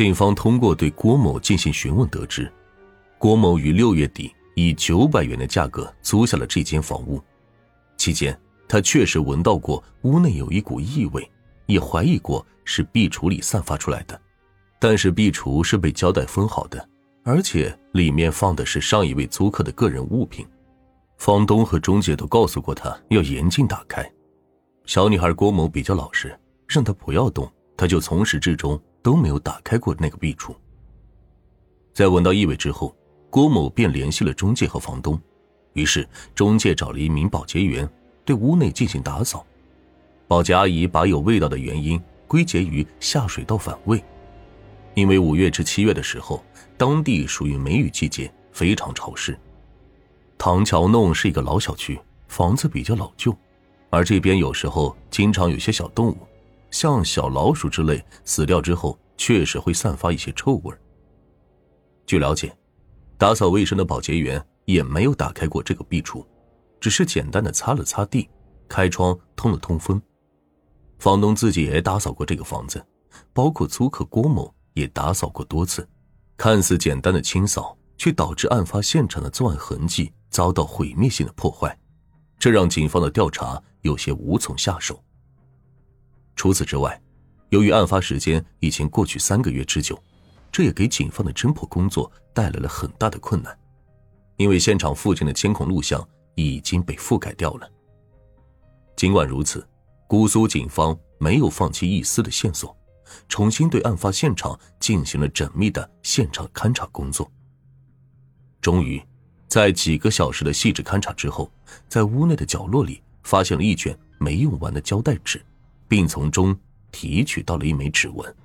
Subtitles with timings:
[0.00, 2.50] 警方通过对郭某进行询问得知，
[3.18, 7.22] 郭某于六月底以九百元的价格租下了这间房屋，
[7.98, 8.34] 期间
[8.66, 11.30] 他确实闻到过屋内有一股异味，
[11.66, 14.18] 也怀疑过是壁橱里散发出来的，
[14.78, 16.88] 但是壁橱是被胶带封好的，
[17.22, 20.46] 而且里面放的是上一位租客的个人物品，
[21.18, 24.10] 房东和中介都告诉过他要严禁打开。
[24.86, 26.34] 小女孩郭某比较老实，
[26.66, 27.46] 让他不要动，
[27.76, 28.80] 他就从始至终。
[29.02, 30.54] 都没有打开过那个壁橱。
[31.92, 32.94] 在闻到异味之后，
[33.28, 35.20] 郭某便联系了中介和房东，
[35.72, 37.88] 于是中介找了一名保洁员
[38.24, 39.44] 对屋内进行打扫。
[40.28, 44.02] 保洁阿姨把有味道的原因归结于下水道反味，
[44.94, 46.42] 因为五月至七月的时候，
[46.76, 49.36] 当地属于梅雨季节，非常潮湿。
[50.38, 51.98] 唐桥弄是一个老小区，
[52.28, 53.36] 房子比较老旧，
[53.90, 56.16] 而这边有时候经常有些小动物。
[56.70, 60.74] 像小老鼠之类死掉之后，确实会散发一些臭味。
[62.06, 62.56] 据了解，
[63.18, 66.24] 打扫卫生的保洁员也没有打开过这个壁橱，
[66.80, 68.28] 只是简单的擦了擦地，
[68.68, 70.00] 开窗通了通风。
[70.98, 72.84] 房东自己也打扫过这个房子，
[73.32, 75.88] 包括租客郭某也打扫过多次。
[76.36, 81.78] 看似简单的清扫，却导致案发现场的作案痕迹遭到毁灭性的破坏，
[82.38, 85.02] 这让警方的调查有些无从下手。
[86.36, 87.00] 除此之外，
[87.50, 90.00] 由于案发时间已经过去三个月之久，
[90.50, 93.56] 这也给警方的侦破工作带来了很大的困难。
[94.36, 97.70] 因为现场附近的监控录像已经被覆盖掉了。
[98.96, 99.66] 尽管如此，
[100.06, 102.74] 姑苏警方没有放弃一丝的线索，
[103.28, 107.30] 重新对案发现场进行了缜密的现场勘查工作。
[108.62, 109.02] 终于，
[109.46, 111.52] 在几个小时的细致勘查之后，
[111.88, 115.44] 在屋内的角落里发现了一卷没用完的胶带纸。
[115.90, 116.56] 并从中
[116.92, 118.36] 提取到了一枚指纹。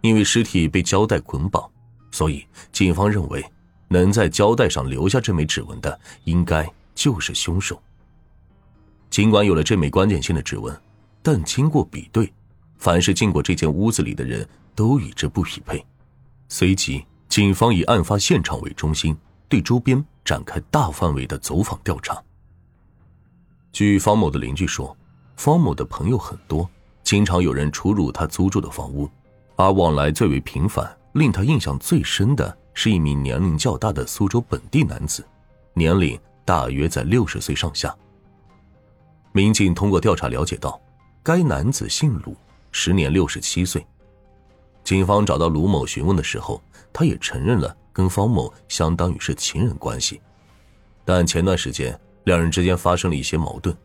[0.00, 1.70] 因为尸体被胶带捆绑，
[2.10, 3.40] 所以警方认为
[3.86, 7.80] 能在胶带上留下这枚指纹的，应该就是凶手。
[9.10, 10.76] 尽管有了这枚关键性的指纹，
[11.22, 12.32] 但经过比对，
[12.78, 15.86] 凡是进过这间屋子里的人都与之不匹配。
[16.48, 19.16] 随即，警方以案发现场为中心，
[19.48, 22.20] 对周边展开大范围的走访调查。
[23.70, 24.96] 据方某的邻居说。
[25.42, 26.70] 方某的朋友很多，
[27.02, 29.10] 经常有人出入他租住的房屋，
[29.56, 35.26] 而往来最为频繁、令他印象最深的是一名年龄较大的苏州本地男子，
[35.74, 37.92] 年龄大约在六十岁上下。
[39.32, 40.80] 民警通过调查了解到，
[41.24, 42.36] 该男子姓鲁，
[42.70, 43.84] 时年六十七岁。
[44.84, 50.20] 警方找到鲁某询问的时候，他也承认了跟方某相当于是情人关系，
[51.04, 53.76] 但前段时间两人之间发生了一些矛盾。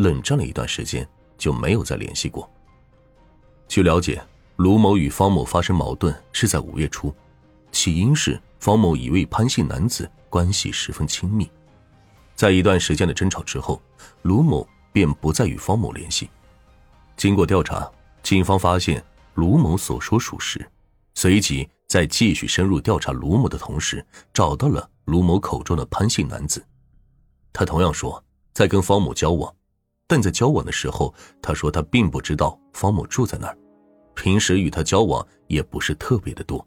[0.00, 1.06] 冷战了一段时间，
[1.36, 2.50] 就没有再联系过。
[3.68, 4.18] 据了解，
[4.56, 7.14] 卢某与方某发生矛盾是在五月初，
[7.70, 11.50] 起因是方某一位潘姓男子关系十分亲密，
[12.34, 13.78] 在一段时间的争吵之后，
[14.22, 16.30] 卢某便不再与方某联系。
[17.14, 17.86] 经过调查，
[18.22, 20.66] 警方发现卢某所说属实，
[21.12, 26.64] 随即在继续深入调查卢某的同时，找到了卢某口中的潘姓男子。
[27.52, 28.24] 他同样说
[28.54, 29.54] 在跟方某交往。
[30.10, 33.56] 但在交往的时候，他说他并不知道方某住在那儿，
[34.16, 36.66] 平时与他交往也不是特别的多。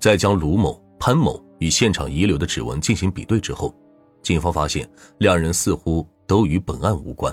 [0.00, 3.72] 在将卢某、潘某与现场遗留的指纹进行比对之后，
[4.20, 7.32] 警方发现两人似乎都与本案无关。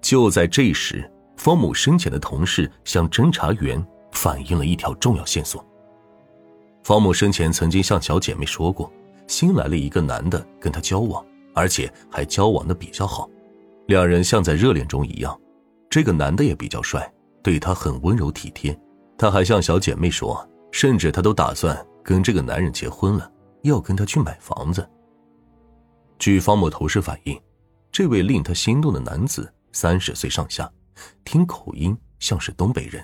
[0.00, 5.64] 就在这时，方某生前的同事向侦查员反映了一条重要线索：
[6.82, 8.92] 方某生前曾经向小姐妹说过，
[9.28, 11.24] 新来了一个男的跟他交往，
[11.54, 13.30] 而且还交往的比较好。
[13.88, 15.40] 两人像在热恋中一样，
[15.88, 17.10] 这个男的也比较帅，
[17.42, 18.78] 对她很温柔体贴。
[19.16, 23.32] 她还向小姐妹说，甚至她都打算跟这个男人结婚了，
[23.62, 24.86] 要跟他去买房子。
[26.18, 27.40] 据方某头事反映，
[27.90, 30.70] 这位令他心动的男子三十岁上下，
[31.24, 33.02] 听口音像是东北人，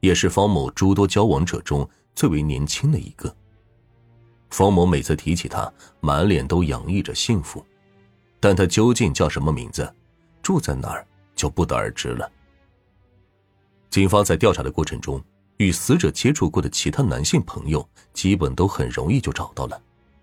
[0.00, 3.32] 也是方某诸多交往者中最为年轻的一个。
[4.50, 7.64] 方某每次提起他，满脸都洋溢着幸福，
[8.40, 9.88] 但他究竟叫什么名字？
[10.44, 11.04] 住在哪儿
[11.34, 12.30] 就不得而知了。
[13.90, 15.20] 警方在调查的过程中，
[15.56, 19.80] 与死者接触过的其他男性朋友，基本都很容易就找到了，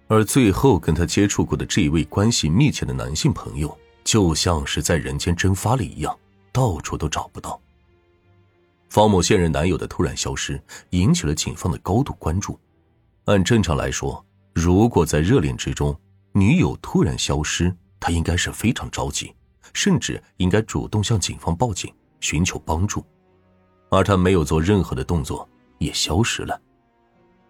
[0.08, 6.16] 而最后跟他接触过的这一位关系密切的男性朋友，就像是在人间蒸发了一样，
[6.52, 7.60] 到处都找不到。
[8.90, 12.60] 方某现任男友的突然消失，引起了警方的高度关注。
[13.26, 14.24] 按正常来说，
[14.54, 15.98] 如果在热恋之中，
[16.34, 19.34] 女友突然消失，他应该是非常着急。
[19.74, 23.06] 甚至应该主动向警方报警，寻求帮助，
[23.90, 25.48] 而他没有做任何的动作，
[25.78, 26.60] 也消失了。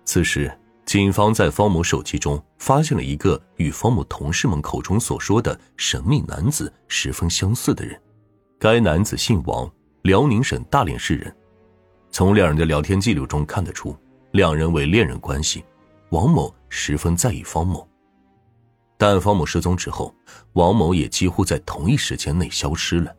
[0.04, 0.52] 此时，
[0.86, 8.00] 警方在方某手机中发现了一个与方某同事们口中所说的神秘男子十分相似的人。
[8.60, 9.72] 该男子姓王，
[10.02, 11.34] 辽宁省大连市人。
[12.10, 13.96] 从两人的聊天记录中看得出，
[14.32, 15.64] 两人为恋人关系。
[16.10, 17.88] 王某十分在意方某，
[19.02, 20.14] 但方某失踪之后，
[20.54, 23.12] 王某也几乎在同一时间内消失了。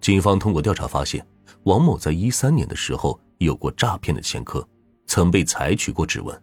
[0.00, 1.22] 警方通过调查发现，
[1.64, 4.66] 王某在一三年的时候有过诈骗的前科，
[5.04, 6.42] 曾被采取过指纹。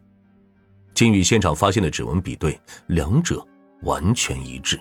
[0.94, 3.44] 经与现场发现的指纹比对，两者
[3.82, 4.80] 完全一致，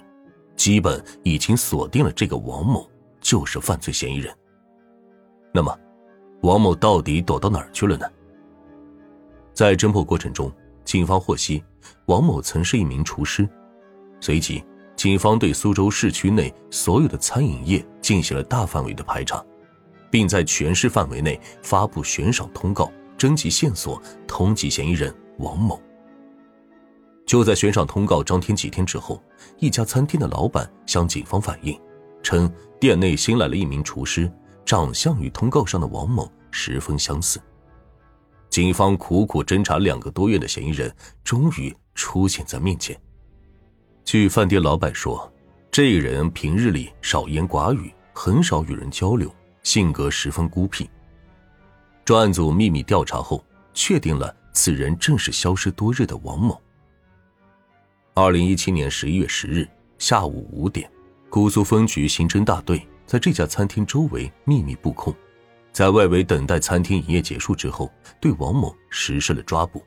[0.54, 2.86] 基本已经锁定了这个王某
[3.18, 4.30] 就是犯罪嫌疑人。
[5.54, 5.74] 那么，
[6.42, 8.06] 王某到底躲到哪儿去了呢？
[9.54, 10.52] 在侦破过程中，
[10.88, 11.62] 警方获悉
[12.06, 13.46] 王某曾是一名厨师。
[14.22, 14.64] 随即，
[14.96, 19.44] 警方对苏州市区内所有的餐饮业进行了大范围的排查，
[20.10, 25.78] 并在全市范围内发布悬赏通告，征集线索，通缉嫌疑人王某。
[27.26, 29.22] 就在悬赏通告张贴几天之后，
[29.58, 31.78] 一家餐厅的老板向警方反映，
[32.22, 32.50] 称
[32.80, 34.32] 店内新来了一名厨师，
[34.64, 37.38] 长相与通告上的王某十分相似。
[38.58, 43.00] 警方苦苦侦查两个多月的嫌疑人，终于出现在面前。
[44.04, 45.32] 据饭店老板说，
[45.70, 49.32] 这人平日里少言寡语，很少与人交流，
[49.62, 50.90] 性格十分孤僻。
[52.04, 53.44] 专案组秘密调查后，
[53.74, 56.60] 确定了此人正是消失多日的王某。
[58.14, 59.68] 二零一七年十一月十日
[59.98, 60.90] 下午五点，
[61.30, 65.14] 姑苏分局刑侦大队在这家餐厅周围秘密布控。
[65.78, 67.88] 在外围等待餐厅营业结束之后，
[68.20, 69.80] 对王某实施了抓捕。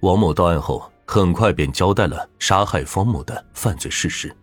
[0.00, 4.36] 王某到案后，很快便交代了杀害方某的犯罪事实。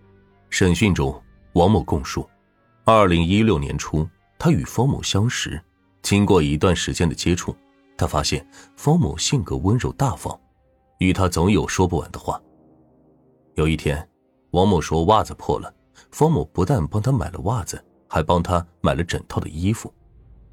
[0.50, 1.22] 审讯中，
[1.54, 2.28] 王某供述：，
[2.84, 4.10] 二零一六年初，
[4.40, 5.62] 他与方某相识，
[6.02, 7.56] 经过一段时间的接触，
[7.96, 8.44] 他发现
[8.76, 10.36] 方某性格温柔大方，
[10.98, 12.42] 与他总有说不完的话。
[13.54, 14.10] 有一天，
[14.50, 15.72] 王某说袜子破了，
[16.10, 19.94] 方某不但帮他买了袜子，还帮他买了整套的衣服。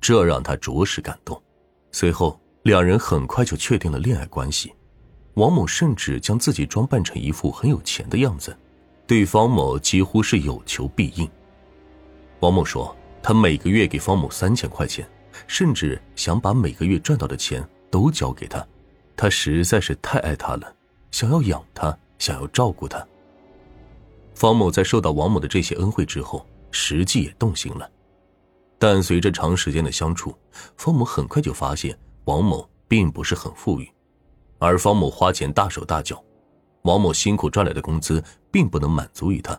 [0.04, 1.42] 这让他着实感动，
[1.90, 4.70] 随后两人很快就确定了恋爱关系。
[5.32, 8.54] 王某甚至将自己装扮成一副很有钱的样子，
[9.06, 11.26] 对方某几乎是有求必应。
[12.40, 15.08] 王某说，他每个月给方某三千块钱，
[15.46, 18.62] 甚至想把每个月赚到的钱都交给他。
[19.16, 20.70] 他实在是太爱他了，
[21.12, 23.02] 想要养他，想要照顾他。
[24.34, 27.90] 方某在受到王某的这些恩惠之后，实际也动心了。
[28.86, 30.36] 但随着长时间的相处，
[30.76, 33.90] 方某很快就发现王某并不是很富裕，
[34.58, 36.22] 而方某花钱大手大脚，
[36.82, 38.22] 王某辛苦赚来的工资
[38.52, 39.58] 并不能满足于他，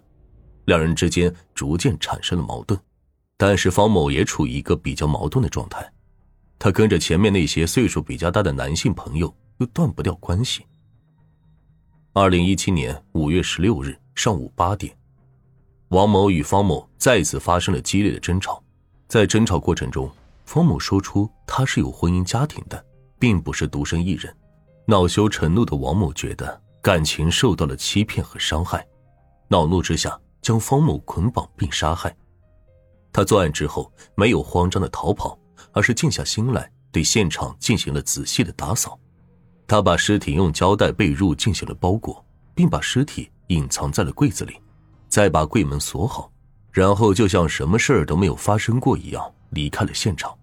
[0.65, 2.79] 两人之间逐渐产生了矛盾。
[3.35, 5.91] 但是方某也处于一个比较矛盾的状态，
[6.59, 10.63] 他跟着前面那些岁数比较大的男性朋友又断不掉关系。
[12.13, 14.95] 二零一七年五月十六日上午八点，
[15.87, 18.61] 王某与方某再次发生了激烈的争吵。
[19.07, 20.11] 在争吵过程中，
[20.45, 22.83] 方某说出他是有婚姻家庭的，
[23.19, 24.35] 并不是独身一人。
[24.87, 28.85] 恼羞成怒的王某觉得感情受到了欺骗和伤害，
[29.47, 32.15] 恼怒之下将方某捆绑并杀害。
[33.11, 35.37] 他作案之后没有慌张的逃跑，
[35.71, 38.99] 而是静下心来对现场进行了仔细的打扫。
[39.67, 44.59] 他把尸体用胶带被褥进行了包裹，并把尸体隐藏在了柜子里，
[45.07, 46.31] 再把柜门锁好。
[46.75, 50.37] 然后就像什么事儿都没有发生过一样离开了现场。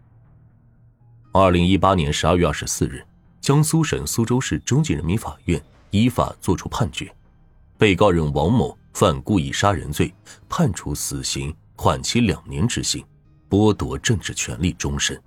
[1.30, 3.04] 二零一八年十二月二十四日，
[3.38, 7.14] 江苏省苏州市中级人民法院依法作出判决，
[7.76, 10.10] 被告人王某犯故意杀人罪，
[10.48, 13.04] 判处死刑，缓期两年执行，
[13.50, 15.22] 剥夺政治权利终身。